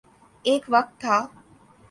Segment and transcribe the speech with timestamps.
[0.47, 1.17] ایک وقت تھا۔